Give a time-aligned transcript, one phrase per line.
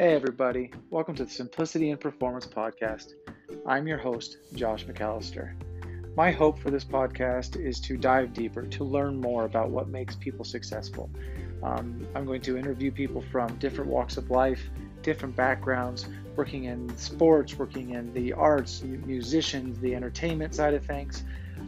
[0.00, 0.72] Hey, everybody.
[0.88, 3.12] Welcome to the Simplicity and Performance Podcast.
[3.66, 5.52] I'm your host, Josh McAllister.
[6.16, 10.16] My hope for this podcast is to dive deeper, to learn more about what makes
[10.16, 11.10] people successful.
[11.62, 14.70] Um, I'm going to interview people from different walks of life,
[15.02, 21.24] different backgrounds, working in sports, working in the arts, musicians, the entertainment side of things.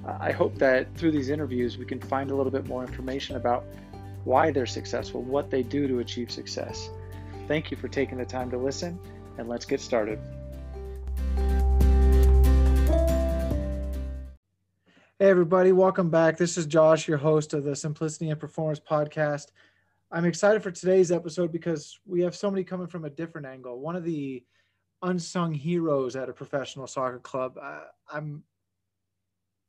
[0.07, 3.37] Uh, I hope that through these interviews, we can find a little bit more information
[3.37, 3.67] about
[4.25, 6.89] why they're successful, what they do to achieve success.
[7.53, 8.99] Thank you for taking the time to listen,
[9.37, 10.19] and let's get started.
[15.19, 16.39] Hey, everybody, welcome back.
[16.39, 19.49] This is Josh, your host of the Simplicity and Performance podcast.
[20.11, 23.81] I'm excited for today's episode because we have somebody coming from a different angle.
[23.81, 24.43] One of the
[25.03, 27.59] unsung heroes at a professional soccer club.
[27.63, 28.45] Uh, I'm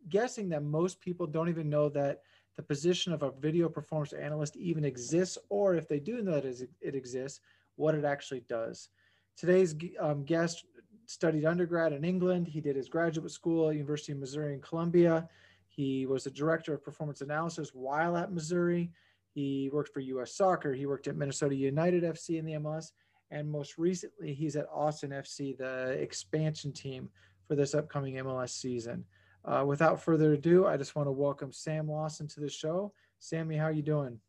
[0.08, 2.22] guessing that most people don't even know that
[2.56, 6.46] the position of a video performance analyst even exists, or if they do know that
[6.80, 7.42] it exists,
[7.76, 8.90] what it actually does.
[9.36, 10.66] Today's um, guest
[11.06, 12.48] studied undergrad in England.
[12.48, 15.28] He did his graduate school at University of Missouri in Columbia.
[15.68, 18.92] He was the director of performance analysis while at Missouri.
[19.34, 20.36] He worked for U.S.
[20.36, 20.74] Soccer.
[20.74, 22.92] He worked at Minnesota United FC in the MLS.
[23.32, 27.10] And most recently, he's at Austin FC, the expansion team
[27.48, 29.04] for this upcoming MLS season.
[29.44, 32.94] Uh, without further ado, I just want to welcome Sam Lawson to the show.
[33.20, 34.20] Sammy, how are you doing?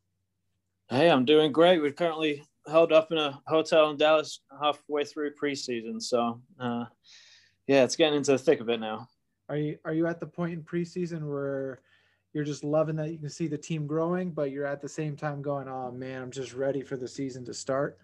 [0.89, 1.81] Hey, I'm doing great.
[1.81, 6.01] We're currently held up in a hotel in Dallas halfway through preseason.
[6.01, 6.85] So, uh,
[7.67, 9.09] yeah, it's getting into the thick of it now.
[9.49, 11.81] Are you are you at the point in preseason where
[12.33, 15.17] you're just loving that you can see the team growing, but you're at the same
[15.17, 17.99] time going, "Oh man, I'm just ready for the season to start."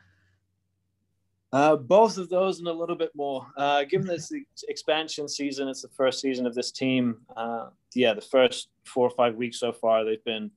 [1.53, 3.45] Uh, both of those and a little bit more.
[3.57, 4.31] Uh, given this
[4.69, 7.17] expansion season, it's the first season of this team.
[7.37, 10.51] Uh, yeah, the first four or five weeks so far, they've been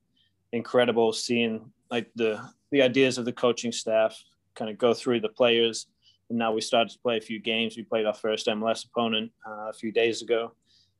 [0.51, 1.11] incredible.
[1.11, 2.41] Seeing like the
[2.71, 4.19] the ideas of the coaching staff
[4.55, 5.85] kind of go through the players.
[6.29, 7.77] And now we started to play a few games.
[7.77, 10.53] We played our first MLS opponent uh, a few days ago,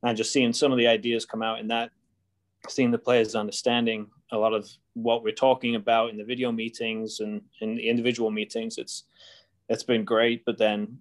[0.03, 1.89] and just seeing some of the ideas come out in that,
[2.69, 7.21] seeing the players understanding a lot of what we're talking about in the video meetings
[7.21, 8.77] and in the individual meetings.
[8.77, 9.05] It's
[9.69, 10.99] it's been great, but then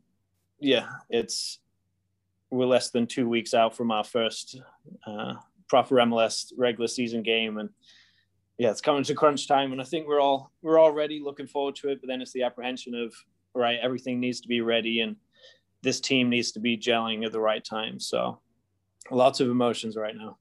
[0.59, 1.59] yeah, it's
[2.51, 4.59] we're less than two weeks out from our first
[5.07, 5.35] uh,
[5.69, 7.69] proper MLS regular season game, and
[8.63, 11.75] yeah, it's coming to crunch time, and I think we're all we're already looking forward
[11.77, 12.01] to it.
[12.01, 13.13] But then it's the apprehension of
[13.57, 15.17] right, everything needs to be ready, and
[15.83, 17.99] this team needs to be gelling at the right time.
[17.99, 18.39] So,
[19.11, 20.39] lots of emotions right now.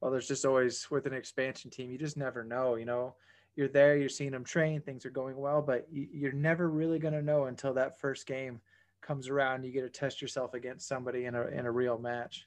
[0.00, 2.76] Well, there's just always with an expansion team, you just never know.
[2.76, 3.16] You know,
[3.56, 7.14] you're there, you're seeing them train, things are going well, but you're never really going
[7.14, 8.60] to know until that first game
[9.00, 9.64] comes around.
[9.64, 12.46] You get to test yourself against somebody in a in a real match.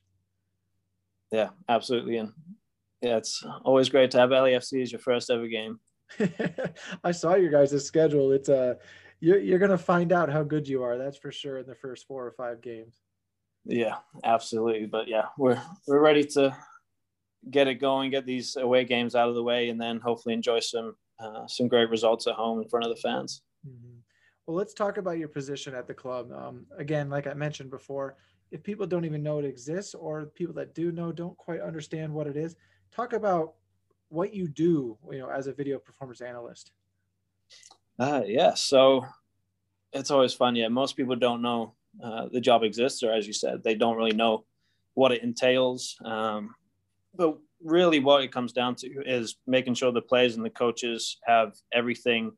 [1.29, 2.31] Yeah, absolutely, and
[3.01, 5.79] yeah, it's always great to have LAFC as your first ever game.
[7.03, 8.31] I saw your guys' schedule.
[8.31, 8.75] It's uh
[9.19, 10.97] you're you're gonna find out how good you are.
[10.97, 13.01] That's for sure in the first four or five games.
[13.65, 14.85] Yeah, absolutely.
[14.85, 16.55] But yeah, we're we're ready to
[17.49, 20.59] get it going, get these away games out of the way, and then hopefully enjoy
[20.59, 23.41] some uh, some great results at home in front of the fans.
[23.67, 23.97] Mm-hmm.
[24.47, 26.31] Well, let's talk about your position at the club.
[26.31, 28.17] Um, again, like I mentioned before,
[28.51, 32.11] if people don't even know it exists, or people that do know don't quite understand
[32.11, 32.55] what it is,
[32.91, 33.53] talk about
[34.09, 36.71] what you do, you know, as a video performance analyst.
[37.97, 39.05] Uh, yeah, so
[39.93, 40.55] it's always fun.
[40.55, 41.73] Yeah, most people don't know
[42.03, 44.45] uh, the job exists, or as you said, they don't really know
[44.93, 45.97] what it entails.
[46.03, 46.55] Um,
[47.15, 51.17] but really, what it comes down to is making sure the players and the coaches
[51.25, 52.31] have everything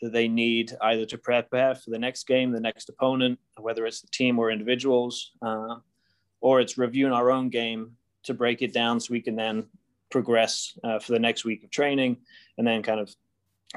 [0.00, 4.00] that they need either to prepare for the next game, the next opponent, whether it's
[4.00, 5.76] the team or individuals, uh,
[6.40, 9.66] or it's reviewing our own game to break it down so we can then
[10.10, 12.16] progress uh, for the next week of training
[12.56, 13.14] and then kind of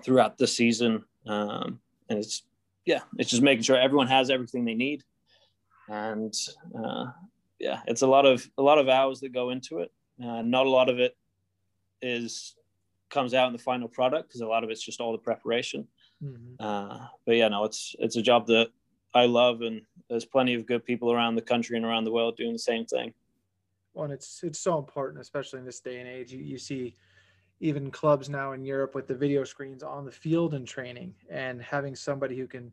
[0.03, 1.03] throughout the season.
[1.27, 2.43] Um, and it's,
[2.85, 5.03] yeah, it's just making sure everyone has everything they need.
[5.89, 6.33] And
[6.77, 7.07] uh,
[7.59, 9.91] yeah, it's a lot of, a lot of hours that go into it.
[10.23, 11.15] Uh, not a lot of it
[12.01, 12.55] is
[13.09, 15.87] comes out in the final product because a lot of it's just all the preparation.
[16.23, 16.65] Mm-hmm.
[16.65, 18.69] Uh, but yeah, no, it's, it's a job that
[19.13, 22.37] I love and there's plenty of good people around the country and around the world
[22.37, 23.13] doing the same thing
[23.95, 26.31] and it's it's so important, especially in this day and age.
[26.31, 26.95] You, you see
[27.59, 31.61] even clubs now in Europe with the video screens on the field and training, and
[31.61, 32.71] having somebody who can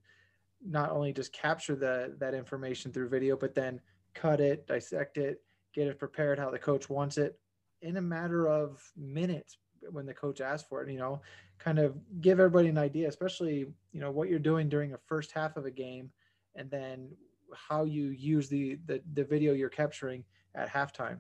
[0.67, 3.81] not only just capture the that information through video, but then
[4.15, 5.43] cut it, dissect it,
[5.75, 7.39] get it prepared how the coach wants it
[7.83, 9.59] in a matter of minutes
[9.93, 10.91] when the coach asks for it.
[10.91, 11.21] You know,
[11.59, 15.33] kind of give everybody an idea, especially you know what you're doing during a first
[15.33, 16.11] half of a game,
[16.55, 17.11] and then
[17.55, 20.25] how you use the the, the video you're capturing
[20.59, 21.19] at halftime?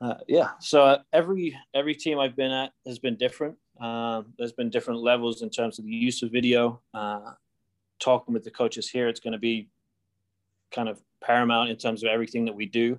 [0.00, 3.56] Uh, yeah, so uh, every every team I've been at has been different.
[3.80, 6.80] Um, there's been different levels in terms of the use of video.
[6.92, 7.32] Uh,
[7.98, 9.68] talking with the coaches here, it's going to be
[10.70, 12.98] kind of paramount in terms of everything that we do.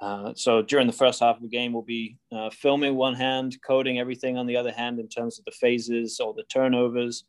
[0.00, 3.56] Uh, so during the first half of the game, we'll be uh, filming one hand,
[3.66, 7.24] coding everything on the other hand in terms of the phases or the turnovers.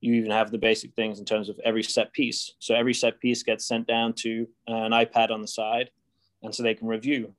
[0.00, 2.52] You even have the basic things in terms of every set piece.
[2.58, 5.90] So every set piece gets sent down to uh, an iPad on the side,
[6.42, 7.34] and so they can review.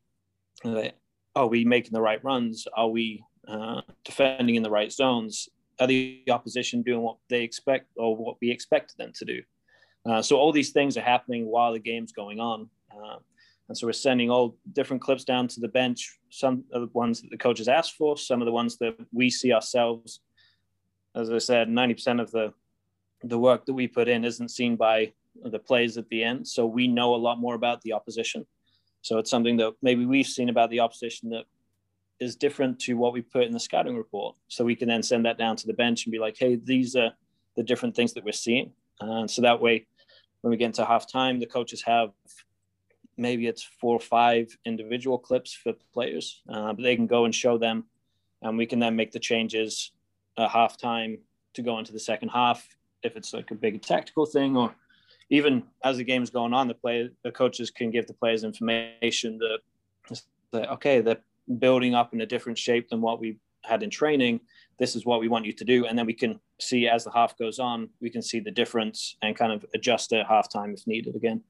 [1.35, 2.67] Are we making the right runs?
[2.75, 5.49] Are we uh, defending in the right zones?
[5.79, 9.41] Are the opposition doing what they expect or what we expect them to do?
[10.09, 12.69] Uh, so all these things are happening while the game's going on.
[12.91, 13.17] Uh,
[13.67, 16.17] and so we're sending all different clips down to the bench.
[16.29, 19.29] Some of the ones that the coaches asked for, some of the ones that we
[19.29, 20.21] see ourselves.
[21.15, 22.53] As I said, 90% of the
[23.23, 25.11] the work that we put in isn't seen by
[25.43, 26.47] the plays at the end.
[26.47, 28.45] So we know a lot more about the opposition.
[29.07, 31.45] So it's something that maybe we've seen about the opposition that
[32.19, 34.35] is different to what we put in the scouting report.
[34.49, 36.93] So we can then send that down to the bench and be like, hey, these
[36.97, 37.13] are
[37.55, 38.73] the different things that we're seeing.
[38.99, 39.87] And so that way,
[40.41, 42.09] when we get into halftime, the coaches have
[43.15, 47.33] maybe it's four or five individual clips for players, uh, but they can go and
[47.33, 47.85] show them,
[48.41, 49.91] and we can then make the changes
[50.37, 51.19] at halftime
[51.53, 52.67] to go into the second half
[53.03, 54.75] if it's like a big tactical thing or
[55.29, 59.37] even as the game's going on, the play the coaches can give the players information
[59.39, 60.21] that,
[60.51, 61.21] that okay, they're
[61.59, 64.39] building up in a different shape than what we had in training.
[64.79, 67.11] This is what we want you to do, and then we can see as the
[67.11, 70.87] half goes on, we can see the difference and kind of adjust at halftime if
[70.87, 71.41] needed again.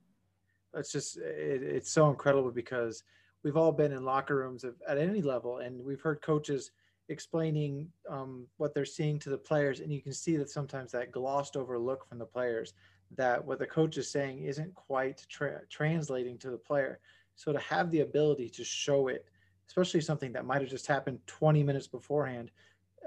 [0.74, 3.04] It's just it, it's so incredible because
[3.44, 6.72] we've all been in locker rooms of, at any level and we've heard coaches
[7.10, 11.12] explaining um, what they're seeing to the players and you can see that sometimes that
[11.12, 12.74] glossed over look from the players
[13.16, 17.00] that what the coach is saying isn't quite tra- translating to the player
[17.36, 19.26] so to have the ability to show it
[19.68, 22.52] especially something that might have just happened 20 minutes beforehand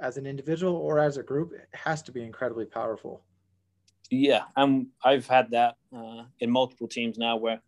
[0.01, 3.23] as an individual or as a group it has to be incredibly powerful
[4.11, 4.89] yeah, I'm.
[5.05, 7.63] I've had that uh, in multiple teams now, where,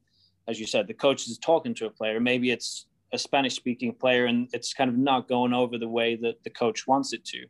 [0.49, 2.19] as you said, the coach is talking to a player.
[2.19, 6.43] Maybe it's a Spanish-speaking player, and it's kind of not going over the way that
[6.43, 7.47] the coach wants it to,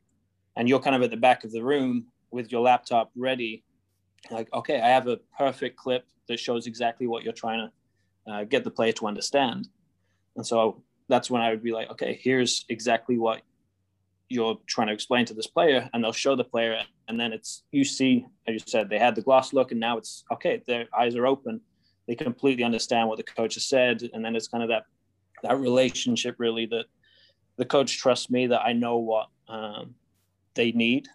[0.56, 3.64] and you're kind of at the back of the room with your laptop ready,
[4.30, 8.44] like, okay, I have a perfect clip that shows exactly what you're trying to uh,
[8.44, 9.68] get the player to understand,
[10.36, 13.42] and so that's when I would be like, okay, here's exactly what
[14.32, 17.64] you're trying to explain to this player and they'll show the player and then it's
[17.70, 20.86] you see as you said they had the gloss look and now it's okay their
[20.98, 21.60] eyes are open.
[22.08, 24.84] They completely understand what the coach has said and then it's kind of that
[25.42, 26.86] that relationship really that
[27.56, 29.94] the coach trusts me that i know what um,
[30.54, 31.08] they need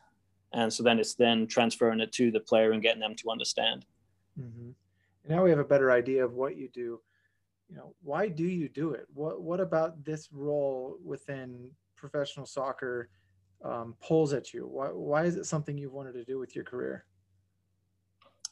[0.53, 3.85] and so then it's then transferring it to the player and getting them to understand
[4.39, 4.69] mm-hmm.
[5.27, 6.99] now we have a better idea of what you do
[7.69, 13.09] you know why do you do it what what about this role within professional soccer
[13.63, 14.67] um, pulls at you?
[14.67, 17.05] Why, why is it something you've wanted to do with your career?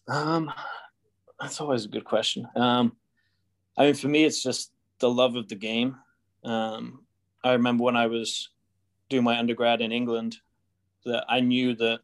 [0.07, 0.51] Um,
[1.39, 2.47] that's always a good question.
[2.55, 2.95] Um,
[3.77, 5.95] I mean, for me, it's just the love of the game.
[6.43, 7.05] Um,
[7.43, 8.49] I remember when I was
[9.09, 10.37] doing my undergrad in England,
[11.05, 11.99] that I knew that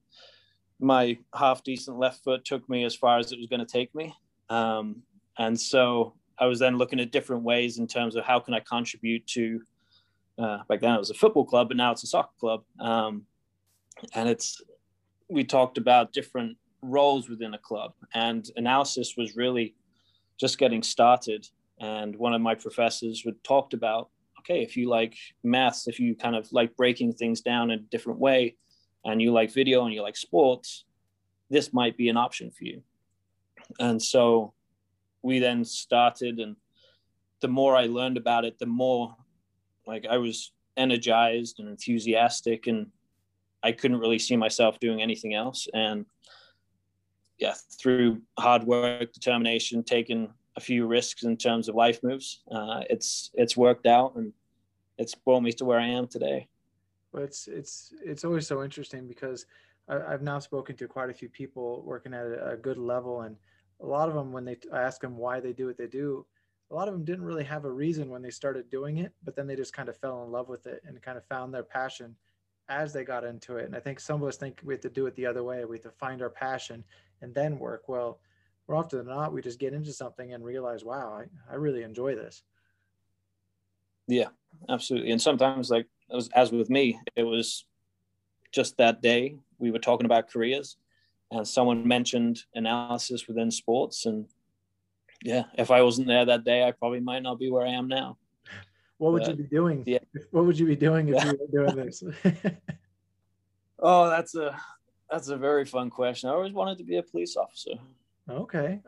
[0.79, 3.93] my half decent left foot took me as far as it was going to take
[3.93, 4.15] me.
[4.49, 5.03] Um,
[5.37, 8.59] and so I was then looking at different ways in terms of how can I
[8.59, 9.61] contribute to
[10.41, 12.63] uh, back then it was a football club, but now it's a soccer club.
[12.79, 13.23] Um,
[14.13, 14.61] and it's
[15.29, 19.75] we talked about different roles within a club, and analysis was really
[20.39, 21.47] just getting started.
[21.79, 26.15] And one of my professors would talked about, okay, if you like maths, if you
[26.15, 28.55] kind of like breaking things down in a different way,
[29.05, 30.85] and you like video and you like sports,
[31.49, 32.81] this might be an option for you.
[33.79, 34.53] And so
[35.21, 36.55] we then started, and
[37.41, 39.15] the more I learned about it, the more
[39.85, 42.87] like I was energized and enthusiastic, and
[43.63, 45.67] I couldn't really see myself doing anything else.
[45.73, 46.05] And
[47.37, 52.81] yeah, through hard work, determination, taking a few risks in terms of life moves, uh,
[52.89, 54.33] it's it's worked out, and
[54.97, 56.47] it's brought me to where I am today.
[57.11, 59.45] Well, it's it's it's always so interesting because
[59.87, 63.21] I, have now spoken to quite a few people working at a, a good level,
[63.21, 63.35] and
[63.81, 66.25] a lot of them, when they I ask them why they do what they do,
[66.69, 69.35] a lot of them didn't really have a reason when they started doing it, but
[69.35, 71.63] then they just kind of fell in love with it and kind of found their
[71.63, 72.15] passion
[72.69, 73.65] as they got into it.
[73.65, 75.65] And I think some of us think we have to do it the other way.
[75.65, 76.85] We have to find our passion
[77.21, 77.89] and then work.
[77.89, 78.19] Well,
[78.67, 81.83] more often than not, we just get into something and realize, wow, I, I really
[81.83, 82.43] enjoy this.
[84.07, 84.29] Yeah,
[84.69, 85.11] absolutely.
[85.11, 87.65] And sometimes, like as, as with me, it was
[88.51, 90.77] just that day we were talking about careers
[91.31, 94.27] and someone mentioned analysis within sports and
[95.23, 97.87] yeah, if I wasn't there that day, I probably might not be where I am
[97.87, 98.17] now.
[98.97, 99.83] What would but, you be doing?
[99.85, 99.99] Yeah.
[100.31, 102.03] What would you be doing if you were doing this?
[103.79, 104.55] oh, that's a
[105.09, 106.29] that's a very fun question.
[106.29, 107.71] I always wanted to be a police officer.
[108.29, 108.79] Okay.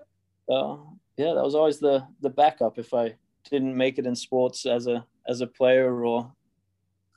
[0.50, 0.78] Uh,
[1.18, 3.16] yeah, that was always the the backup if I
[3.50, 6.32] didn't make it in sports as a as a player or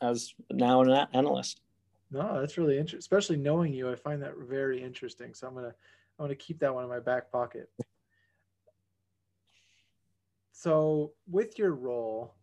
[0.02, 1.60] as now an analyst.
[2.10, 2.98] No, that's really interesting.
[2.98, 5.34] Especially knowing you, I find that very interesting.
[5.34, 5.74] So I'm gonna
[6.18, 7.68] I'm gonna keep that one in my back pocket.
[10.52, 12.34] So with your role,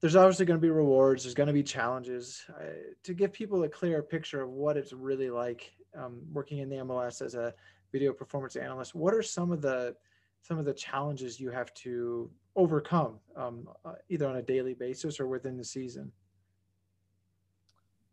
[0.00, 1.24] there's obviously going to be rewards.
[1.24, 2.42] There's going to be challenges.
[2.48, 2.64] Uh,
[3.02, 6.76] to give people a clearer picture of what it's really like um, working in the
[6.76, 7.54] MLS as a
[7.92, 9.96] video performance analyst, what are some of the
[10.42, 15.20] some of the challenges you have to overcome, um, uh, either on a daily basis
[15.20, 16.10] or within the season?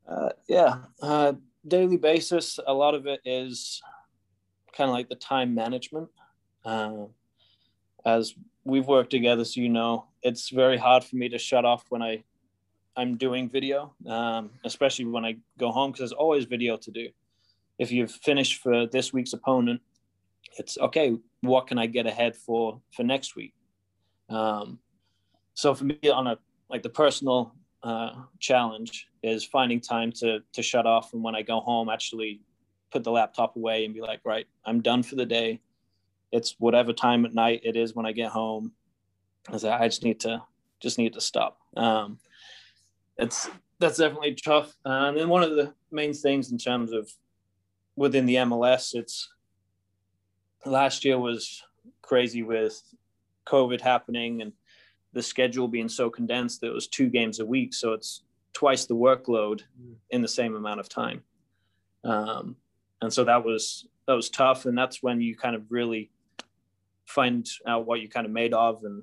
[0.07, 1.33] Uh, yeah, uh,
[1.67, 2.59] daily basis.
[2.65, 3.81] A lot of it is
[4.75, 6.09] kind of like the time management.
[6.63, 7.05] Uh,
[8.05, 8.33] as
[8.63, 12.01] we've worked together, so you know, it's very hard for me to shut off when
[12.01, 12.23] I
[12.95, 17.09] I'm doing video, um, especially when I go home because there's always video to do.
[17.77, 19.81] If you've finished for this week's opponent,
[20.57, 21.15] it's okay.
[21.41, 23.53] What can I get ahead for for next week?
[24.29, 24.79] Um,
[25.53, 26.37] so for me, on a
[26.69, 27.53] like the personal
[27.83, 32.41] uh, challenge is finding time to to shut off and when I go home, actually
[32.91, 35.61] put the laptop away and be like, right, I'm done for the day.
[36.31, 38.71] It's whatever time at night it is when I get home.
[39.49, 40.43] I say, I just need to
[40.79, 41.59] just need to stop.
[41.75, 42.19] Um,
[43.17, 44.75] it's that's definitely tough.
[44.85, 47.09] Uh, and then one of the main things in terms of
[47.95, 49.29] within the MLS, it's
[50.65, 51.63] last year was
[52.01, 52.81] crazy with
[53.47, 54.53] COVID happening and
[55.17, 57.73] the schedule being so condensed that it was two games a week.
[57.73, 58.21] So it's
[58.53, 59.95] twice the workload mm.
[60.11, 61.23] in the same amount of time.
[62.03, 62.55] Um,
[63.01, 64.67] and so that was that was tough.
[64.67, 66.11] And that's when you kind of really
[67.05, 69.01] find out what you kind of made of and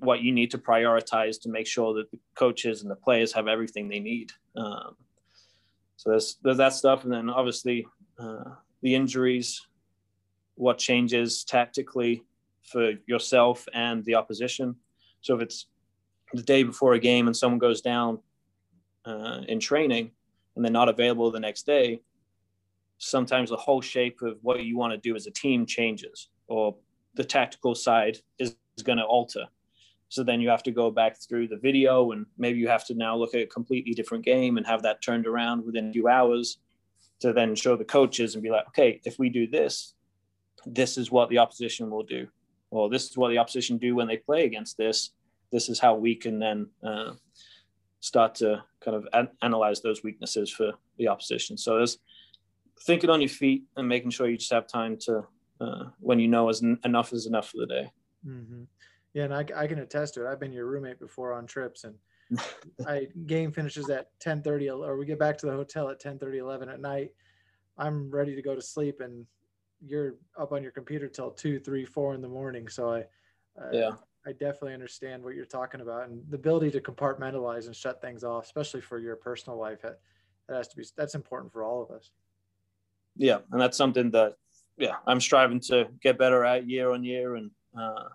[0.00, 3.48] what you need to prioritize to make sure that the coaches and the players have
[3.48, 4.32] everything they need.
[4.54, 4.96] Um,
[5.96, 7.04] so there's, there's that stuff.
[7.04, 7.86] And then obviously
[8.18, 8.50] uh,
[8.82, 9.66] the injuries,
[10.56, 12.22] what changes tactically
[12.64, 14.76] for yourself and the opposition.
[15.22, 15.66] So if it's
[16.34, 18.18] the day before a game and someone goes down
[19.04, 20.10] uh, in training
[20.54, 22.02] and they're not available the next day,
[22.98, 26.76] sometimes the whole shape of what you want to do as a team changes or
[27.14, 29.46] the tactical side is, is going to alter.
[30.08, 32.94] So then you have to go back through the video and maybe you have to
[32.94, 36.08] now look at a completely different game and have that turned around within a few
[36.08, 36.58] hours
[37.20, 39.94] to then show the coaches and be like, okay, if we do this,
[40.66, 42.28] this is what the opposition will do
[42.72, 45.10] well, this is what the opposition do when they play against this.
[45.52, 47.12] This is how we can then uh,
[48.00, 51.58] start to kind of an- analyze those weaknesses for the opposition.
[51.58, 51.98] So there's
[52.80, 55.26] thinking on your feet and making sure you just have time to,
[55.60, 57.90] uh, when you know is enough is enough for the day.
[58.26, 58.62] Mm-hmm.
[59.12, 60.30] Yeah, and I, I can attest to it.
[60.32, 61.94] I've been your roommate before on trips, and
[62.88, 66.70] I game finishes at 10:30, or we get back to the hotel at 10:30, 11
[66.70, 67.10] at night.
[67.76, 69.26] I'm ready to go to sleep, and
[69.84, 72.68] you're up on your computer till two, three, four in the morning.
[72.68, 73.00] So I,
[73.60, 73.90] uh, yeah,
[74.26, 78.24] I definitely understand what you're talking about, and the ability to compartmentalize and shut things
[78.24, 80.00] off, especially for your personal life, that,
[80.48, 82.10] that has to be that's important for all of us.
[83.16, 84.36] Yeah, and that's something that
[84.78, 88.08] yeah I'm striving to get better at year on year, and uh,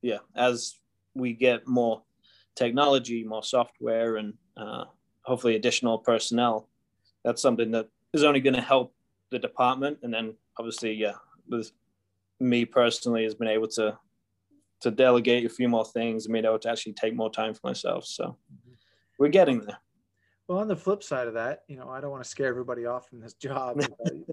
[0.00, 0.78] yeah, as
[1.14, 2.02] we get more
[2.54, 4.84] technology, more software, and uh,
[5.22, 6.68] hopefully additional personnel,
[7.24, 8.94] that's something that is only going to help
[9.30, 11.14] the department, and then obviously, yeah,
[11.48, 11.72] with
[12.38, 13.98] me personally, has been able to
[14.80, 17.60] to delegate a few more things and been able to actually take more time for
[17.64, 18.04] myself.
[18.04, 18.72] So mm-hmm.
[19.18, 19.78] we're getting there.
[20.48, 22.84] Well, on the flip side of that, you know, I don't want to scare everybody
[22.84, 23.80] off from this job.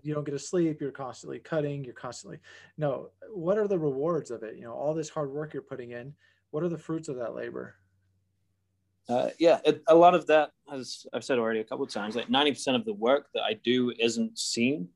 [0.03, 0.81] you don't get to sleep.
[0.81, 1.83] You're constantly cutting.
[1.83, 2.39] You're constantly
[2.77, 3.09] no.
[3.31, 4.55] What are the rewards of it?
[4.55, 6.13] You know, all this hard work you're putting in.
[6.51, 7.75] What are the fruits of that labor?
[9.07, 12.15] Uh, yeah, it, a lot of that, as I've said already a couple of times,
[12.15, 14.87] like 90% of the work that I do isn't seen.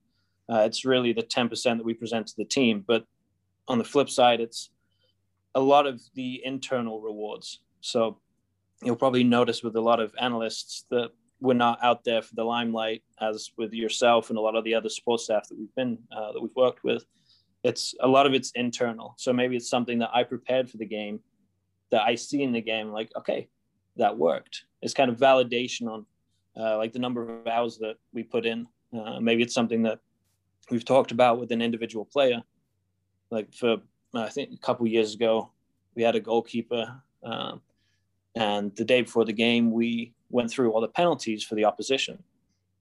[0.49, 2.83] Uh, it's really the 10% that we present to the team.
[2.85, 3.05] But
[3.67, 4.69] on the flip side, it's
[5.55, 7.59] a lot of the internal rewards.
[7.81, 8.19] So
[8.81, 12.43] you'll probably notice with a lot of analysts that we're not out there for the
[12.43, 15.97] limelight, as with yourself and a lot of the other support staff that we've been
[16.15, 17.05] uh, that we've worked with.
[17.63, 19.13] It's a lot of it's internal.
[19.17, 21.19] So maybe it's something that I prepared for the game,
[21.91, 23.49] that I see in the game, like okay,
[23.97, 24.63] that worked.
[24.81, 26.05] It's kind of validation on
[26.57, 28.67] uh, like the number of hours that we put in.
[28.97, 29.99] Uh, maybe it's something that
[30.69, 32.41] we've talked about with an individual player.
[33.29, 33.77] Like for
[34.13, 35.51] I think a couple years ago,
[35.95, 37.61] we had a goalkeeper, um,
[38.35, 42.23] and the day before the game, we went through all the penalties for the opposition,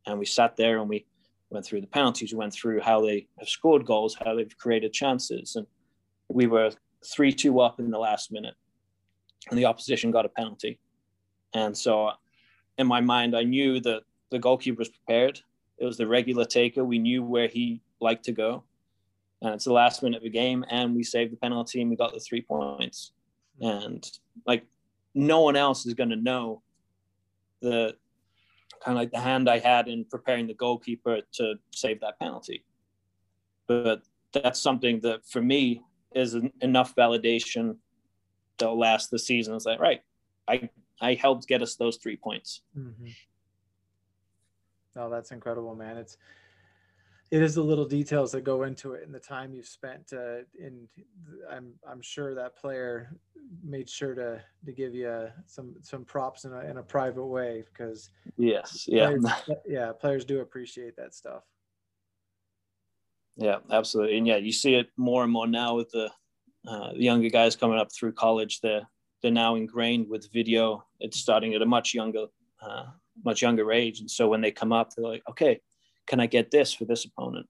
[0.06, 1.06] and we sat there and we
[1.50, 2.32] went through the penalties.
[2.32, 5.66] We went through how they have scored goals, how they've created chances, and
[6.28, 6.70] we were
[7.04, 8.54] three two up in the last minute,
[9.50, 10.78] and the opposition got a penalty,
[11.54, 12.10] and so
[12.78, 15.40] in my mind, I knew that the goalkeeper was prepared
[15.78, 16.84] It was the regular taker.
[16.84, 18.64] We knew where he liked to go.
[19.40, 21.96] And it's the last minute of the game, and we saved the penalty and we
[21.96, 23.12] got the three points.
[23.60, 24.08] And
[24.46, 24.64] like
[25.14, 26.62] no one else is going to know
[27.60, 27.96] the
[28.84, 32.64] kind of like the hand I had in preparing the goalkeeper to save that penalty.
[33.66, 34.02] But
[34.32, 35.82] that's something that for me
[36.14, 37.76] is enough validation
[38.58, 39.54] that'll last the season.
[39.54, 40.02] It's like, right,
[40.48, 40.68] I
[41.00, 42.62] I helped get us those three points.
[42.78, 43.08] Mm-hmm.
[44.96, 45.96] Oh, that's incredible, man.
[45.96, 46.16] It's
[47.32, 50.44] it is the little details that go into it and the time you've spent uh,
[50.58, 50.86] in
[51.50, 53.16] I'm I'm sure that player
[53.64, 57.24] made sure to to give you uh, some some props in a, in a private
[57.24, 59.06] way because yes yeah.
[59.06, 59.24] players,
[59.66, 61.42] yeah players do appreciate that stuff.
[63.36, 64.18] Yeah absolutely.
[64.18, 66.10] And yeah you see it more and more now with the
[66.68, 68.86] uh, the younger guys coming up through college they're
[69.22, 70.84] they're now ingrained with video.
[71.00, 72.26] It's starting at a much younger
[72.60, 72.86] uh,
[73.24, 75.60] much younger age and so when they come up they're like okay
[76.06, 77.46] can I get this for this opponent?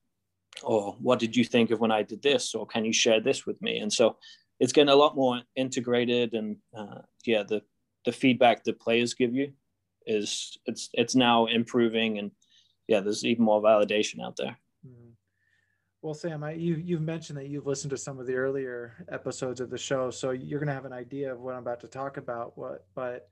[0.62, 2.54] Or what did you think of when I did this?
[2.54, 3.78] Or can you share this with me?
[3.78, 4.16] And so
[4.60, 6.34] it's getting a lot more integrated.
[6.34, 7.62] And uh, yeah, the
[8.04, 9.52] the feedback that players give you
[10.06, 12.18] is it's it's now improving.
[12.18, 12.30] And
[12.86, 14.56] yeah, there's even more validation out there.
[14.86, 15.10] Mm-hmm.
[16.02, 19.60] Well, Sam, I, you you've mentioned that you've listened to some of the earlier episodes
[19.60, 21.88] of the show, so you're going to have an idea of what I'm about to
[21.88, 22.58] talk about.
[22.58, 23.30] What, but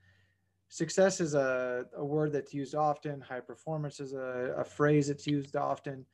[0.71, 3.21] success is a, a word that's used often.
[3.21, 6.07] High performance is a, a phrase that's used often.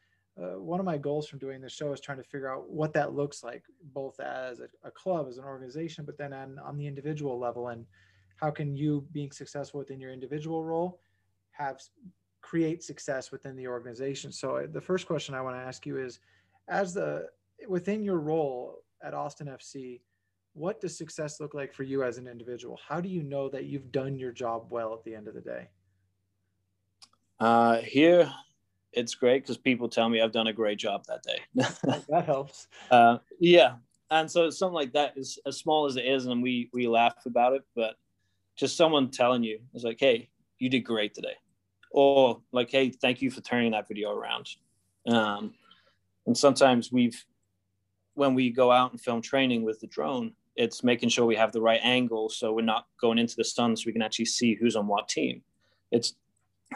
[0.43, 2.93] Uh, one of my goals from doing this show is trying to figure out what
[2.93, 3.63] that looks like
[3.95, 7.69] both as a, a club as an organization but then on, on the individual level.
[7.69, 7.87] And
[8.37, 11.01] how can you being successful within your individual role
[11.53, 11.81] have
[12.41, 14.33] create success within the organization?
[14.33, 16.19] So uh, the first question i want to ask you is
[16.69, 17.27] as the
[17.69, 20.01] within your role at austin fc
[20.57, 22.81] what does success look like for you as an individual?
[22.89, 25.41] How do you know that you've done your job well at the end of the
[25.43, 25.69] day?
[27.39, 28.33] Uh, here,
[28.93, 31.41] it's great because people tell me I've done a great job that day.
[32.09, 32.69] that helps.
[32.91, 33.75] Uh, yeah,
[34.11, 37.27] and so something like that is as small as it is, and we we laugh
[37.27, 37.97] about it, but
[38.55, 41.35] just someone telling you is like, "Hey, you did great today,"
[41.91, 44.49] or like, "Hey, thank you for turning that video around."
[45.09, 45.55] Um,
[46.27, 47.25] and sometimes we've
[48.15, 51.53] when we go out and film training with the drone it's making sure we have
[51.53, 54.55] the right angle so we're not going into the sun so we can actually see
[54.55, 55.43] who's on what team.
[55.93, 56.15] It's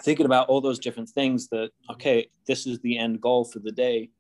[0.03, 3.73] thinking about all those different things that okay, this is the end goal for the
[3.73, 4.11] day.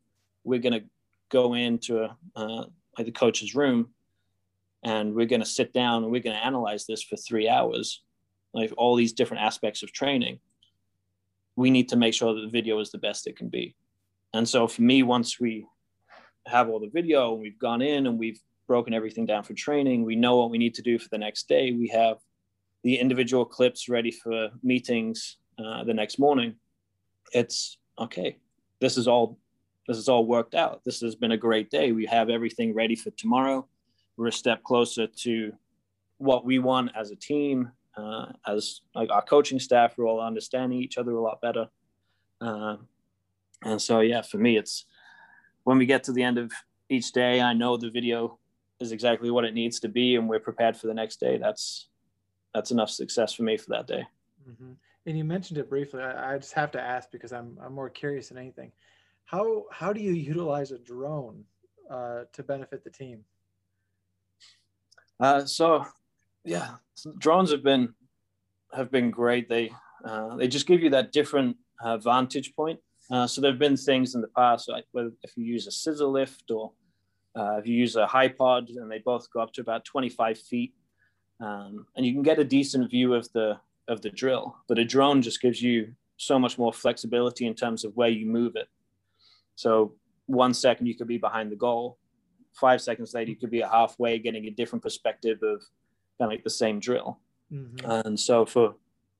[0.44, 0.86] We're going to
[1.30, 2.64] go into uh,
[2.96, 3.90] the coach's room
[4.82, 8.02] and we're going to sit down and we're going to analyze this for three hours,
[8.54, 10.40] like all these different aspects of training.
[11.56, 13.76] We need to make sure that the video is the best it can be.
[14.32, 15.66] And so for me, once we
[16.46, 20.04] have all the video and we've gone in and we've broken everything down for training.
[20.04, 21.72] We know what we need to do for the next day.
[21.72, 22.18] We have
[22.84, 26.54] the individual clips ready for meetings uh, the next morning.
[27.32, 28.36] It's okay.
[28.80, 29.38] This is all.
[29.88, 30.82] This is all worked out.
[30.84, 31.90] This has been a great day.
[31.90, 33.66] We have everything ready for tomorrow.
[34.16, 35.52] We're a step closer to
[36.18, 39.94] what we want as a team, uh, as like our coaching staff.
[39.96, 41.66] We're all understanding each other a lot better.
[42.40, 42.76] Uh,
[43.64, 44.84] and so, yeah, for me, it's
[45.64, 46.52] when we get to the end of
[46.88, 48.38] each day, I know the video
[48.80, 51.38] is exactly what it needs to be and we're prepared for the next day.
[51.38, 51.88] That's
[52.54, 54.04] that's enough success for me for that day.
[54.48, 54.72] Mm-hmm.
[55.06, 56.02] and you mentioned it briefly.
[56.02, 58.72] I, I, just have to ask because i'm i'm more curious than anything.
[59.26, 61.44] How how do you utilize a drone
[61.90, 63.24] uh, to benefit the team?
[65.20, 65.84] Uh, so
[66.44, 66.76] yeah
[67.18, 67.94] drones have been
[68.72, 69.48] have been great.
[69.48, 69.70] They
[70.04, 72.80] uh, they just give you that different uh, vantage point.
[73.10, 75.70] Uh, so there have been things in the past like whether if you use a
[75.70, 76.72] scissor lift or
[77.36, 80.74] uh, if you use a HiPod, and they both go up to about 25 feet,
[81.40, 84.56] um, and you can get a decent view of the of the drill.
[84.68, 88.26] But a drone just gives you so much more flexibility in terms of where you
[88.26, 88.68] move it.
[89.56, 89.94] So
[90.26, 91.98] one second you could be behind the goal,
[92.52, 95.60] five seconds later you could be halfway, getting a different perspective of
[96.18, 97.18] kind of like the same drill.
[97.52, 97.90] Mm-hmm.
[97.90, 98.74] And so for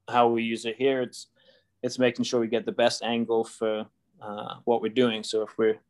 [0.09, 1.29] how we use it here, it's
[1.83, 3.87] it's making sure we get the best angle for
[4.21, 5.23] uh, what we're doing.
[5.23, 5.81] So if we're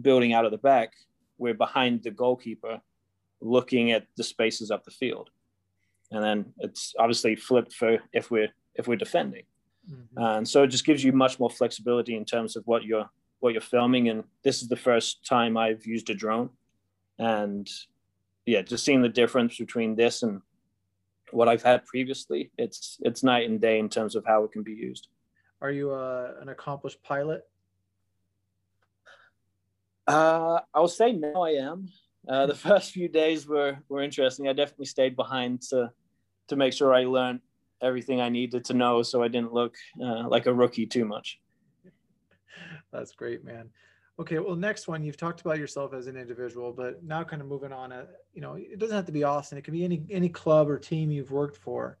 [0.00, 0.92] building out of the back,
[1.38, 2.80] we're behind the goalkeeper
[3.40, 5.30] looking at the spaces up the field.
[6.10, 9.44] And then it's obviously flipped for if we're if we're defending.
[9.90, 10.22] Mm-hmm.
[10.22, 13.08] and so it just gives you much more flexibility in terms of what you're
[13.40, 14.08] what you're filming.
[14.08, 16.50] And this is the first time i've used a drone.
[17.18, 17.68] And
[18.46, 20.40] yeah just seeing the difference between this and
[21.32, 24.62] what i've had previously it's it's night and day in terms of how it can
[24.62, 25.08] be used.
[25.60, 27.46] Are you uh, an accomplished pilot
[30.08, 31.88] uh, I'll say now I am.
[32.28, 34.48] Uh, the first few days were were interesting.
[34.48, 35.92] I definitely stayed behind to
[36.48, 37.40] to make sure I learned
[37.80, 41.38] everything I needed to know, so I didn't look uh, like a rookie too much.
[42.92, 43.70] That's great, man.
[44.20, 47.46] Okay, well, next one, you've talked about yourself as an individual, but now kind of
[47.46, 49.58] moving on, uh, you know, it doesn't have to be Austin.
[49.58, 51.98] It can be any any club or team you've worked for.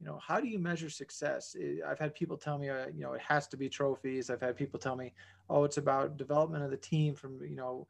[0.00, 1.56] You know, how do you measure success?
[1.86, 4.28] I've had people tell me, uh, you know, it has to be trophies.
[4.28, 5.12] I've had people tell me,
[5.48, 7.86] oh, it's about development of the team from, you know,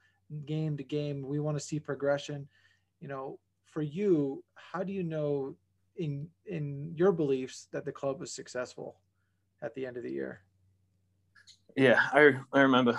[0.46, 1.26] game to game.
[1.26, 2.46] We want to see progression.
[3.00, 5.56] You know, for you, how do you know
[5.96, 8.96] in in your beliefs that the club was successful
[9.62, 10.40] at the end of the year?
[11.76, 12.98] Yeah, I I remember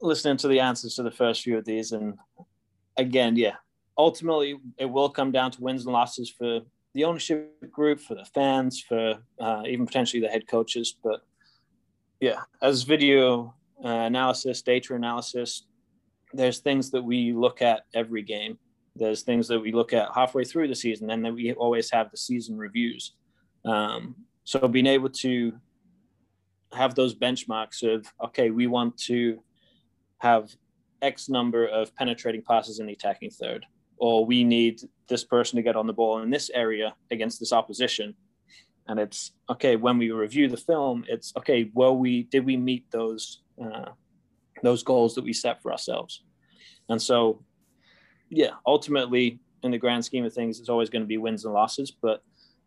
[0.00, 2.14] listening to the answers to the first few of these, and
[2.96, 3.56] again, yeah,
[3.96, 6.60] ultimately it will come down to wins and losses for
[6.94, 10.96] the ownership group, for the fans, for uh, even potentially the head coaches.
[11.02, 11.20] But
[12.20, 13.54] yeah, as video
[13.84, 15.66] uh, analysis, data analysis,
[16.32, 18.58] there's things that we look at every game.
[18.96, 22.10] There's things that we look at halfway through the season, and then we always have
[22.10, 23.12] the season reviews.
[23.64, 25.52] Um, so being able to
[26.72, 29.42] have those benchmarks of okay, we want to
[30.18, 30.54] have
[31.02, 33.66] X number of penetrating passes in the attacking third,
[34.04, 37.54] or we need this person to get on the ball in this area against this
[37.54, 38.14] opposition.
[38.86, 41.06] And it's okay when we review the film.
[41.08, 41.70] It's okay.
[41.72, 43.92] Well, we did we meet those uh,
[44.62, 46.22] those goals that we set for ourselves?
[46.90, 47.42] And so,
[48.28, 51.54] yeah, ultimately, in the grand scheme of things, it's always going to be wins and
[51.54, 51.90] losses.
[51.90, 52.22] But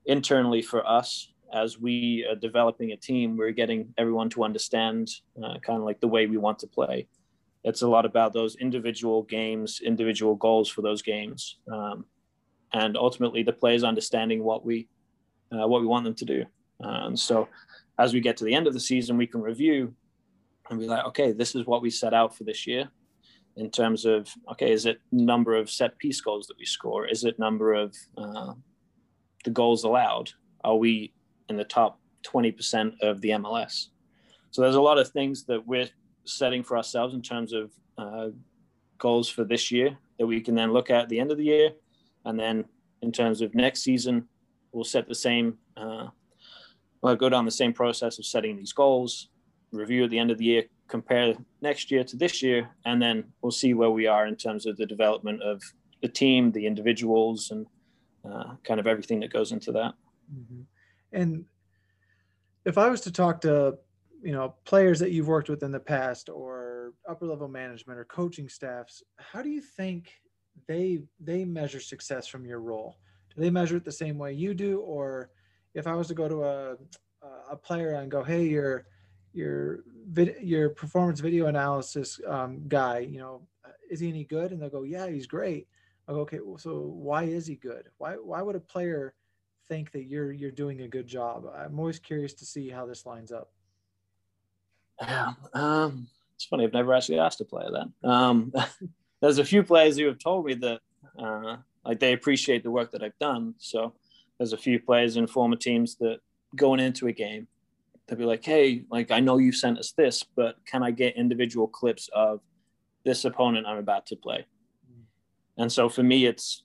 [0.08, 5.60] internally, for us, as we are developing a team, we're getting everyone to understand uh,
[5.60, 7.08] kind of like the way we want to play
[7.67, 12.06] it's a lot about those individual games, individual goals for those games, um,
[12.73, 14.88] and ultimately the players understanding what we
[15.51, 16.45] uh, what we want them to do.
[16.80, 17.49] And um, so,
[17.99, 19.93] as we get to the end of the season, we can review
[20.69, 22.89] and be like, okay, this is what we set out for this year.
[23.58, 27.06] In terms of okay, is it number of set piece goals that we score?
[27.06, 28.53] Is it number of uh,
[29.43, 30.32] the goals allowed?
[30.63, 31.13] Are we
[31.49, 33.88] in the top 20% of the MLS?
[34.51, 35.89] So there's a lot of things that we're
[36.27, 38.27] setting for ourselves in terms of uh,
[38.97, 41.43] goals for this year that we can then look at, at the end of the
[41.45, 41.71] year.
[42.25, 42.65] And then
[43.01, 44.27] in terms of next season,
[44.71, 46.07] we'll set the same, uh,
[47.01, 49.29] we'll go down the same process of setting these goals,
[49.71, 53.23] review at the end of the year, compare next year to this year, and then
[53.41, 55.61] we'll see where we are in terms of the development of
[56.01, 57.65] the team, the individuals, and
[58.29, 59.93] uh, kind of everything that goes into that.
[60.33, 60.61] Mm-hmm.
[61.13, 61.45] And
[62.65, 63.77] if I was to talk to
[64.21, 68.06] you know players that you've worked with in the past or upper level management or
[68.06, 70.12] coaching staffs how do you think
[70.67, 72.97] they they measure success from your role?
[73.36, 74.80] Do they measure it the same way you do?
[74.80, 75.30] Or
[75.73, 76.77] if i was to go to a
[77.51, 78.88] a player and go hey your
[79.34, 83.47] your vid, your performance video analysis um, guy you know
[83.89, 84.51] is he any good?
[84.51, 85.67] And they'll go yeah he's great.
[86.08, 87.89] I'll go okay so why is he good?
[87.97, 89.13] Why why would a player
[89.67, 91.45] think that you're you're doing a good job?
[91.56, 93.51] I'm always curious to see how this lines up
[95.01, 96.63] yeah, um, it's funny.
[96.63, 98.07] I've never actually asked a player that.
[98.07, 98.53] Um,
[99.21, 100.79] there's a few players who have told me that
[101.17, 103.55] uh, like they appreciate the work that I've done.
[103.57, 103.93] So
[104.38, 106.19] there's a few players in former teams that
[106.55, 107.47] going into a game,
[108.07, 111.15] they'll be like, "Hey, like I know you sent us this, but can I get
[111.15, 112.41] individual clips of
[113.03, 114.45] this opponent I'm about to play?"
[114.91, 115.03] Mm.
[115.57, 116.63] And so for me, it's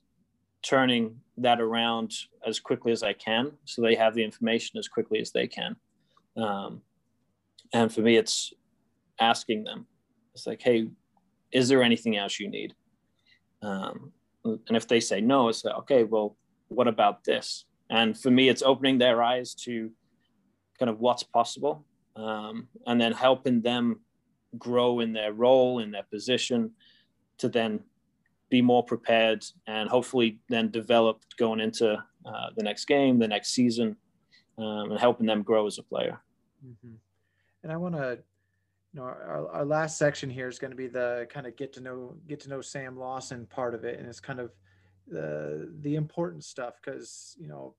[0.61, 2.13] turning that around
[2.45, 5.75] as quickly as I can, so they have the information as quickly as they can.
[6.37, 6.81] Um,
[7.73, 8.53] and for me, it's
[9.19, 9.87] asking them.
[10.33, 10.89] It's like, hey,
[11.51, 12.73] is there anything else you need?
[13.61, 14.11] Um,
[14.43, 16.37] and if they say no, it's like, okay, well,
[16.67, 17.65] what about this?
[17.89, 19.91] And for me, it's opening their eyes to
[20.79, 21.85] kind of what's possible
[22.15, 24.01] um, and then helping them
[24.57, 26.71] grow in their role, in their position
[27.37, 27.79] to then
[28.49, 31.93] be more prepared and hopefully then develop going into
[32.25, 33.95] uh, the next game, the next season,
[34.57, 36.19] um, and helping them grow as a player.
[36.65, 36.95] Mm-hmm
[37.63, 38.19] and I want to,
[38.93, 41.73] you know, our, our last section here is going to be the kind of get
[41.73, 44.51] to know get to know Sam Lawson part of it, and it's kind of
[45.07, 47.75] the the important stuff because you know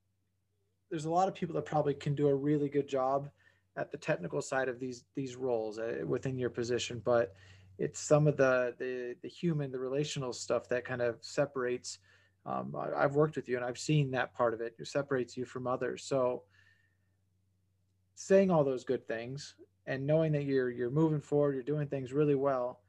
[0.91, 3.31] there's a lot of people that probably can do a really good job
[3.77, 7.35] at the technical side of these these roles uh, within your position, but
[7.79, 11.99] it's some of the the the human, the relational stuff that kind of separates.
[12.47, 14.75] Um, I, have worked with you and I've seen that part of it.
[14.79, 16.05] It separates you from others.
[16.05, 16.43] So
[18.17, 19.55] saying all those good things
[19.87, 22.81] and knowing that you're you're moving forward, you're doing things really well,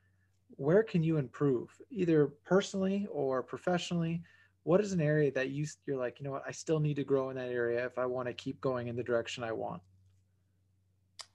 [0.58, 4.22] where can you improve, either personally or professionally?
[4.64, 7.04] What is an area that you you're like, you know what, I still need to
[7.04, 9.82] grow in that area if I want to keep going in the direction I want?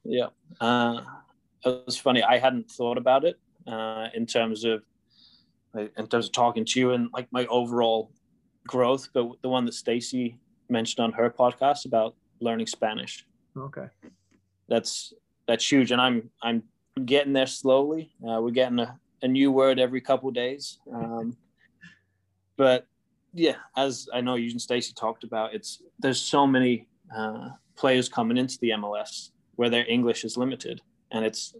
[0.04, 0.28] Yeah,
[0.60, 1.02] uh,
[1.64, 2.22] it was funny.
[2.22, 4.82] I hadn't thought about it uh, in terms of
[5.74, 8.10] in terms of talking to you and like my overall
[8.66, 10.36] growth, but the one that Stacy
[10.68, 13.26] mentioned on her podcast about learning Spanish.
[13.56, 13.86] Okay.
[14.68, 15.12] That's
[15.50, 16.62] that's huge and i'm i'm
[17.04, 18.12] getting there slowly.
[18.22, 20.78] Uh, we're getting a, a new word every couple days.
[20.92, 21.36] Um,
[22.56, 22.86] but
[23.32, 28.08] yeah, as I know you and Stacy talked about, it's there's so many uh, players
[28.08, 30.80] coming into the MLS where their English is limited,
[31.12, 31.54] and it's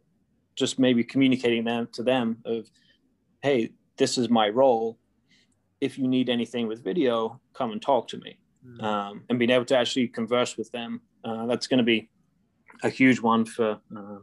[0.56, 2.68] just maybe communicating them to them of,
[3.42, 4.98] hey, this is my role.
[5.80, 8.82] If you need anything with video, come and talk to me, mm.
[8.82, 11.00] um, and being able to actually converse with them.
[11.22, 12.08] Uh, that's going to be
[12.82, 14.18] a huge one for uh,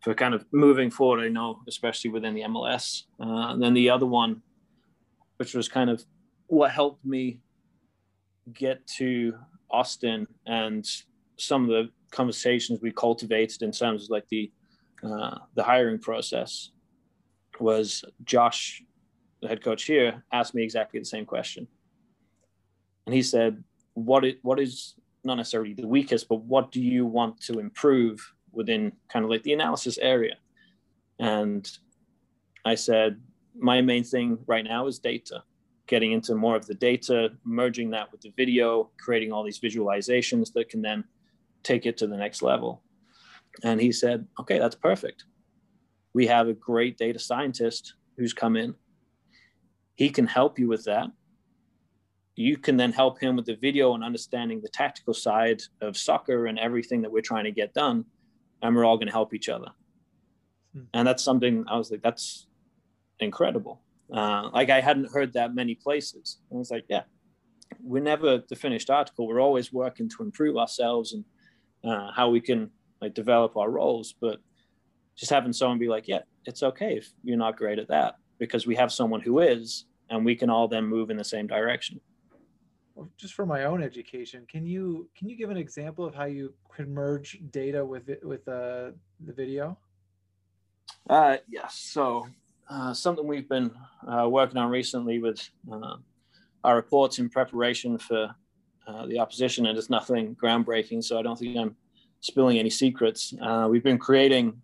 [0.00, 1.24] for kind of moving forward.
[1.24, 3.04] I know, especially within the MLS.
[3.20, 4.42] Uh, and then the other one,
[5.36, 6.04] which was kind of
[6.46, 7.40] what helped me
[8.52, 9.34] get to
[9.70, 10.84] Austin and
[11.36, 14.50] some of the conversations we cultivated in terms of like the
[15.02, 16.70] uh, the hiring process
[17.58, 18.82] was Josh,
[19.40, 21.66] the head coach here, asked me exactly the same question,
[23.06, 23.62] and he said,
[23.94, 24.94] "What it what is
[25.24, 29.42] not necessarily the weakest, but what do you want to improve within kind of like
[29.42, 30.36] the analysis area.
[31.18, 31.68] And
[32.64, 33.20] I said,
[33.56, 35.42] my main thing right now is data,
[35.86, 40.52] getting into more of the data, merging that with the video, creating all these visualizations
[40.54, 41.04] that can then
[41.62, 42.82] take it to the next level.
[43.62, 45.24] And he said, okay, that's perfect.
[46.14, 48.74] We have a great data scientist who's come in.
[49.94, 51.08] He can help you with that.
[52.40, 56.46] You can then help him with the video and understanding the tactical side of soccer
[56.46, 58.06] and everything that we're trying to get done
[58.62, 59.68] and we're all going to help each other.
[60.74, 60.84] Hmm.
[60.94, 62.46] And that's something I was like, that's
[63.18, 63.82] incredible.
[64.10, 66.38] Uh, like I hadn't heard that many places.
[66.48, 67.02] And I was like, yeah,
[67.82, 69.28] we're never the finished article.
[69.28, 71.24] We're always working to improve ourselves and
[71.84, 72.70] uh, how we can
[73.02, 74.14] like develop our roles.
[74.18, 74.38] But
[75.14, 78.66] just having someone be like, yeah, it's okay if you're not great at that because
[78.66, 82.00] we have someone who is, and we can all then move in the same direction
[83.16, 86.54] just for my own education, can you can you give an example of how you
[86.68, 88.90] could merge data with it, with uh,
[89.24, 89.76] the video?
[91.08, 91.76] Uh, yes.
[91.76, 92.26] So
[92.68, 93.70] uh, something we've been
[94.06, 95.96] uh, working on recently with uh,
[96.64, 98.34] our reports in preparation for
[98.86, 101.02] uh, the opposition, and it's nothing groundbreaking.
[101.02, 101.76] So I don't think I'm
[102.20, 103.34] spilling any secrets.
[103.40, 104.60] Uh, we've been creating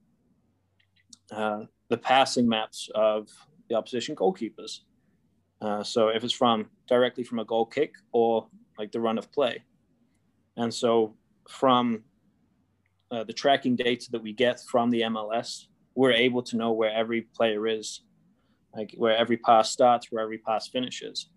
[1.31, 3.29] uh, the passing maps of
[3.69, 4.81] the opposition goalkeepers.
[5.61, 8.47] Uh, so if it's from directly from a goal kick or
[8.79, 9.63] like the run of play.
[10.57, 11.17] And so
[11.49, 12.03] from
[13.11, 16.93] uh, the tracking data that we get from the MLS, we're able to know where
[16.93, 18.03] every player is,
[18.75, 21.31] like where every pass starts, where every pass finishes.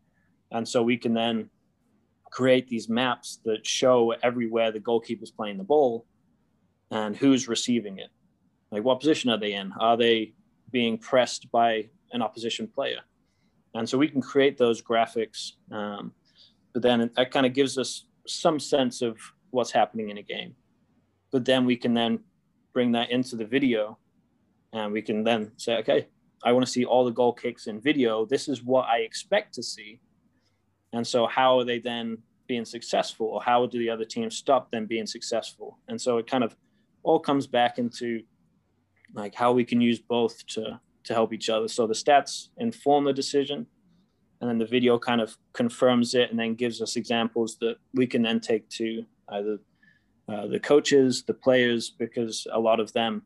[0.52, 1.50] And so we can then
[2.32, 6.06] create these maps that show everywhere the goalkeeper's playing the ball
[6.92, 8.10] and who's receiving it.
[8.72, 9.72] Like what position are they in?
[9.80, 10.34] Are they
[10.72, 13.00] being pressed by an opposition player?
[13.80, 16.13] And so we can create those graphics um,
[16.74, 19.18] but then that kind of gives us some sense of
[19.52, 20.56] what's happening in a game.
[21.32, 22.20] But then we can then
[22.74, 23.98] bring that into the video
[24.74, 26.08] and we can then say okay
[26.44, 28.26] i want to see all the goal kicks in video.
[28.26, 30.00] This is what i expect to see.
[30.94, 33.28] And so how are they then being successful?
[33.28, 35.80] Or how do the other teams stop them being successful?
[35.88, 36.56] And so it kind of
[37.04, 38.24] all comes back into
[39.13, 41.68] like how we can use both to to help each other.
[41.68, 43.66] So the stats inform the decision,
[44.42, 48.08] and then the video kind of confirms it and then gives us examples that we
[48.08, 49.60] can then take to either
[50.28, 53.24] uh, the coaches, the players, because a lot of them,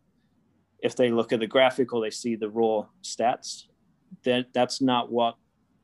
[0.80, 3.66] if they look at the graphic or they see the raw stats,
[4.24, 5.36] that that's not what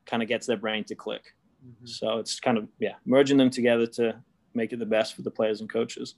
[0.05, 1.33] kind of gets their brain to click.
[1.65, 1.85] Mm-hmm.
[1.85, 4.21] So it's kind of yeah, merging them together to
[4.53, 6.15] make it the best for the players and coaches.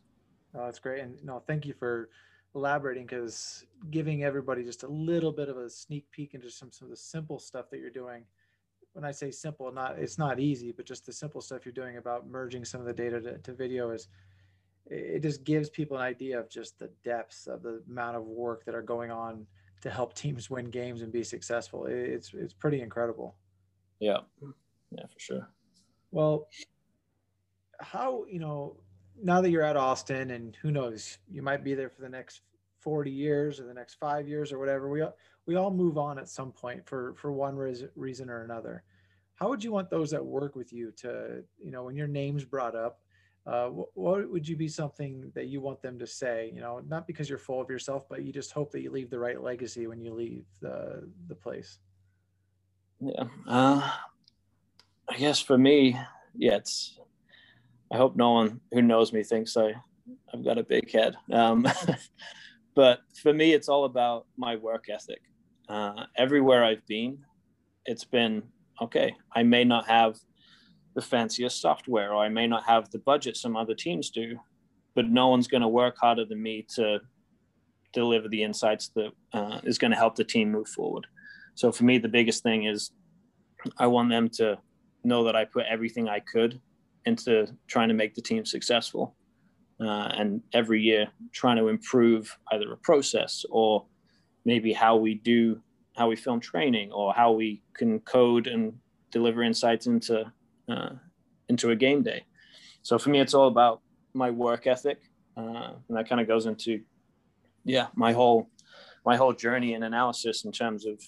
[0.56, 1.02] Oh, that's great.
[1.02, 2.10] And no, thank you for
[2.54, 6.88] elaborating because giving everybody just a little bit of a sneak peek into some, some
[6.88, 8.24] of the simple stuff that you're doing.
[8.94, 11.96] When i say simple not it's not easy but just the simple stuff you're doing
[11.96, 14.10] about merging some of the data to, to video is
[14.88, 18.66] it just gives people an idea of just the depths of the amount of work
[18.66, 19.46] that are going on
[19.82, 21.86] to help teams win games and be successful.
[21.88, 23.36] It's it's pretty incredible.
[24.00, 24.20] Yeah.
[24.92, 25.50] Yeah for sure.
[26.12, 26.48] Well
[27.80, 28.78] how you know
[29.24, 32.42] now that you're at Austin and who knows, you might be there for the next
[32.80, 34.90] 40 years or the next five years or whatever.
[34.90, 38.84] We all, we all move on at some point for, for one reason or another.
[39.36, 42.46] How would you want those that work with you to, you know, when your name's
[42.46, 43.02] brought up,
[43.48, 46.82] uh, what, what would you be something that you want them to say, you know,
[46.88, 49.42] not because you're full of yourself, but you just hope that you leave the right
[49.42, 51.80] legacy when you leave the, the place?
[53.00, 53.24] Yeah.
[53.48, 53.92] Uh,
[55.10, 55.98] I guess for me,
[56.36, 57.00] yeah, it's,
[57.92, 59.74] I hope no one who knows me thinks I,
[60.34, 61.16] I've got a big head.
[61.32, 61.68] Um,
[62.76, 65.22] but for me, it's all about my work ethic.
[65.68, 67.20] Uh, everywhere I've been,
[67.86, 68.44] it's been
[68.82, 69.16] okay.
[69.36, 70.16] I may not have
[70.96, 74.38] the fanciest software, or I may not have the budget some other teams do,
[74.96, 77.00] but no one's going to work harder than me to
[77.94, 81.08] deliver the insights that uh, is going to help the team move forward.
[81.56, 82.92] So for me, the biggest thing is
[83.78, 84.60] I want them to
[85.04, 86.62] know that I put everything I could
[87.06, 89.16] into trying to make the team successful.
[89.80, 93.84] Uh, and every year trying to improve either a process or
[94.46, 95.60] maybe how we do
[95.96, 98.74] how we film training or how we can code and
[99.12, 100.32] deliver insights into
[100.70, 100.90] uh,
[101.50, 102.24] into a game day
[102.82, 103.82] so for me it's all about
[104.14, 105.00] my work ethic
[105.38, 106.82] uh, and that kind of goes into
[107.66, 108.50] yeah my whole
[109.06, 111.02] my whole journey and analysis in terms of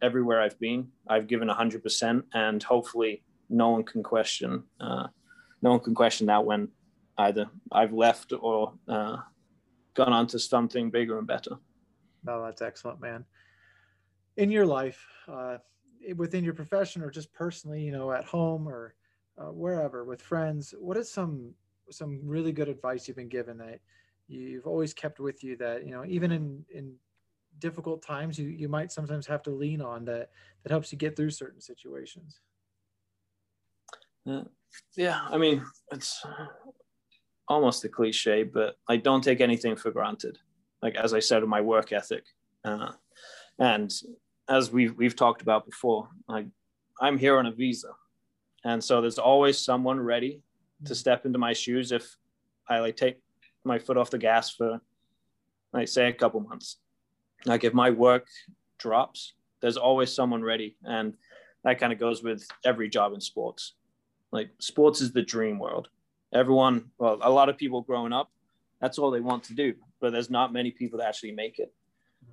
[0.00, 5.06] everywhere i've been i've given 100% and hopefully no one can question uh,
[5.62, 6.68] no one can question that when
[7.18, 9.16] either i've left or uh,
[9.98, 11.56] gone on to something bigger and better.
[12.24, 13.24] No that's excellent man.
[14.36, 15.58] In your life uh,
[16.16, 18.94] within your profession or just personally you know at home or
[19.36, 21.52] uh, wherever with friends what is some
[21.90, 23.80] some really good advice you've been given that
[24.28, 26.94] you've always kept with you that you know even in in
[27.58, 30.30] difficult times you you might sometimes have to lean on that
[30.62, 32.40] that helps you get through certain situations
[34.28, 34.42] yeah,
[34.96, 36.24] yeah i mean it's
[37.48, 40.38] almost a cliche but i don't take anything for granted
[40.82, 42.24] like as i said in my work ethic.
[42.64, 42.92] Uh,
[43.58, 43.92] and
[44.48, 46.46] as we've we've talked about before like
[47.00, 47.88] i'm here on a visa.
[48.64, 50.42] And so there's always someone ready
[50.84, 52.16] to step into my shoes if
[52.68, 53.18] i like take
[53.64, 54.80] my foot off the gas for
[55.72, 56.76] like say a couple months.
[57.46, 58.26] Like if my work
[58.78, 60.76] drops there's always someone ready.
[60.84, 61.14] And
[61.64, 63.74] that kind of goes with every job in sports
[64.30, 65.88] like sports is the dream world.
[66.32, 68.30] Everyone well a lot of people growing up
[68.80, 71.72] that's all they want to do but there's not many people that actually make it.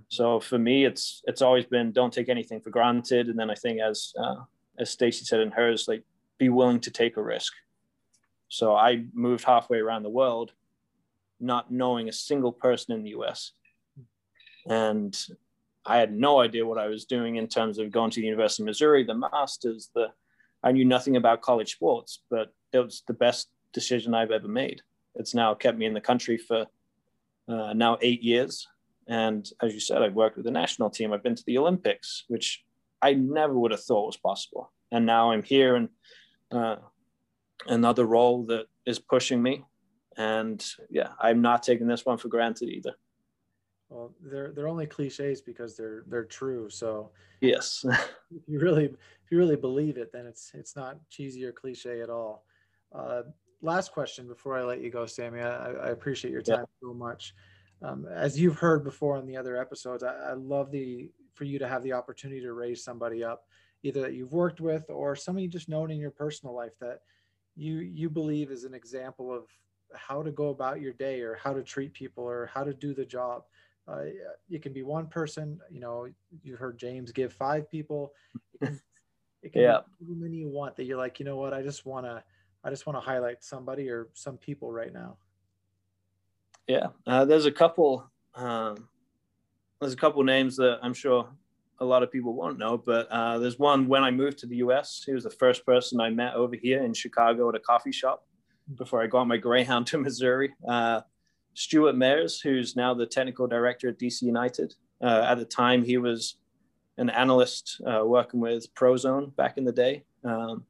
[0.10, 3.28] So for me it's it's always been don't take anything for granted.
[3.28, 4.36] And then i think as uh,
[4.78, 6.04] as stacy said in hers like
[6.38, 7.54] be willing to take a risk.
[8.50, 10.52] So i moved halfway around the world
[11.40, 13.52] not knowing a single person in the us
[14.68, 15.16] and
[15.86, 18.64] I had no idea what I was doing in terms of going to the University
[18.64, 20.08] of Missouri, the masters, the
[20.66, 24.82] I knew nothing about college sports, but it was the best decision I've ever made.
[25.14, 26.66] It's now kept me in the country for
[27.48, 28.68] uh, now eight years.
[29.08, 31.14] And as you said, I've worked with the national team.
[31.14, 32.64] I've been to the Olympics, which
[33.02, 34.72] I never would have thought was possible.
[34.92, 35.90] And now I'm here in
[36.52, 36.78] uh,
[37.68, 39.64] another role that is pushing me.
[40.18, 42.94] And yeah, I'm not taking this one for granted either.
[43.96, 46.70] Well, they're they're only cliches because they're they're true.
[46.70, 47.86] So yes,
[48.30, 52.02] if you really if you really believe it, then it's it's not cheesy or cliche
[52.02, 52.44] at all.
[52.94, 53.22] Uh,
[53.62, 55.40] last question before I let you go, Sammy.
[55.40, 56.88] I, I appreciate your time yeah.
[56.88, 57.34] so much.
[57.82, 61.58] Um, as you've heard before in the other episodes, I, I love the for you
[61.60, 63.48] to have the opportunity to raise somebody up,
[63.84, 67.00] either that you've worked with or somebody you just known in your personal life that
[67.56, 69.46] you you believe is an example of
[69.94, 72.94] how to go about your day or how to treat people or how to do
[72.94, 73.44] the job
[73.88, 74.04] uh,
[74.50, 75.60] it can be one person.
[75.70, 76.08] You know,
[76.44, 78.14] you heard James give five people.
[78.54, 78.82] It can,
[79.44, 79.80] it can yeah.
[80.00, 82.24] be how many you want that you're like, you know what, I just want to,
[82.64, 85.18] I just want to highlight somebody or some people right now.
[86.68, 88.10] Yeah, uh, there's a couple.
[88.34, 88.90] Um,
[89.80, 91.30] there's a couple names that I'm sure
[91.80, 94.58] a lot of people won't know, but uh, there's one when I moved to the
[94.58, 95.04] U.S.
[95.06, 98.26] He was the first person I met over here in Chicago at a coffee shop
[98.76, 100.54] before I got my Greyhound to Missouri.
[101.56, 104.76] Stewart Mairs, who's now the technical director at DC United.
[105.02, 106.36] Uh, at the time, he was
[106.98, 110.04] an analyst uh, working with Prozone back in the day.
[110.24, 110.66] Um,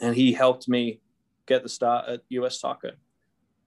[0.00, 1.00] and he helped me
[1.46, 2.92] get the start at US Soccer.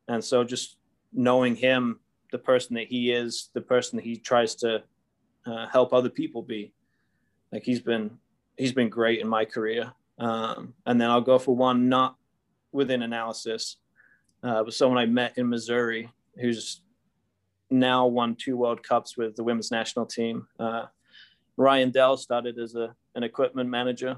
[0.08, 0.78] And so just
[1.14, 2.00] knowing him,
[2.32, 4.84] the person that he is, the person that he tries to
[5.46, 6.74] uh, help other people be,
[7.52, 8.18] like he's been,
[8.58, 9.92] he's been great in my career.
[10.18, 12.16] Um, and then I'll go for one not
[12.72, 13.78] within analysis,
[14.44, 16.82] uh, but someone I met in Missouri who's
[17.70, 20.48] now won two World Cups with the women's national team.
[20.60, 20.86] Uh,
[21.58, 24.18] Ryan Dell started as a, an equipment manager,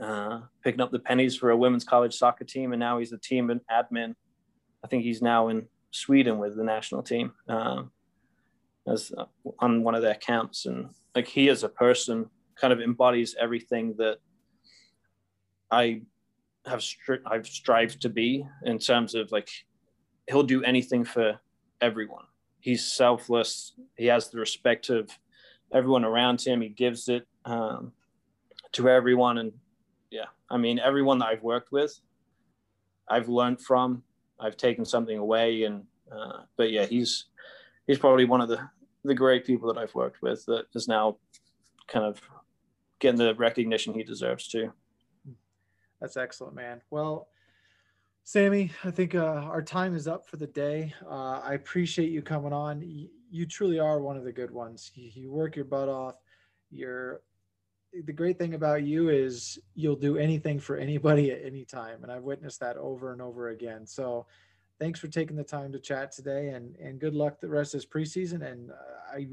[0.00, 3.18] uh, picking up the pennies for a women's college soccer team, and now he's a
[3.18, 4.14] team admin.
[4.82, 7.90] I think he's now in Sweden with the national team um,
[8.86, 9.24] as uh,
[9.60, 10.66] on one of their camps.
[10.66, 14.18] And like he, as a person, kind of embodies everything that
[15.70, 16.02] I
[16.66, 19.48] have stri- I've strived to be in terms of like
[20.28, 21.40] he'll do anything for
[21.80, 22.24] everyone.
[22.60, 23.72] He's selfless.
[23.96, 25.10] He has the respect of
[25.72, 26.60] everyone around him.
[26.60, 27.92] He gives it um,
[28.72, 29.38] to everyone.
[29.38, 29.52] And
[30.10, 32.00] yeah, I mean, everyone that I've worked with,
[33.08, 34.02] I've learned from.
[34.40, 35.64] I've taken something away.
[35.64, 37.26] And uh, but yeah, he's
[37.86, 38.60] he's probably one of the
[39.04, 41.18] the great people that I've worked with that is now
[41.86, 42.20] kind of
[42.98, 44.72] getting the recognition he deserves too.
[46.00, 46.80] That's excellent, man.
[46.90, 47.28] Well,
[48.26, 50.94] Sammy, I think uh, our time is up for the day.
[51.06, 52.80] Uh, I appreciate you coming on.
[52.80, 54.90] You, you, truly are one of the good ones.
[54.94, 56.14] You, you work your butt off.
[56.70, 57.20] You're
[58.06, 62.10] the great thing about you is you'll do anything for anybody at any time, and
[62.10, 63.86] I've witnessed that over and over again.
[63.86, 64.26] So,
[64.80, 67.82] thanks for taking the time to chat today, and and good luck the rest of
[67.82, 68.50] this preseason.
[68.50, 68.74] And uh,
[69.12, 69.28] I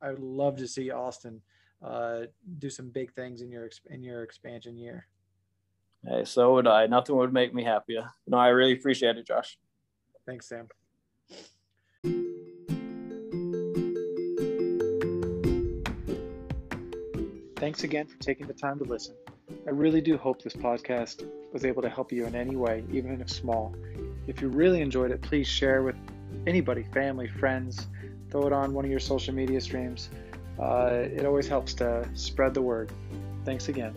[0.00, 1.42] I would love to see Austin
[1.82, 2.20] uh,
[2.60, 5.08] do some big things in your in your expansion year.
[6.08, 6.86] Hey, so would I.
[6.86, 8.08] Nothing would make me happier.
[8.26, 9.58] No, I really appreciate it, Josh.
[10.24, 10.68] Thanks, Sam.
[17.56, 19.16] Thanks again for taking the time to listen.
[19.66, 23.20] I really do hope this podcast was able to help you in any way, even
[23.20, 23.74] if small.
[24.28, 25.96] If you really enjoyed it, please share with
[26.46, 27.88] anybody, family, friends.
[28.30, 30.10] Throw it on one of your social media streams.
[30.60, 32.92] Uh, it always helps to spread the word.
[33.44, 33.94] Thanks again.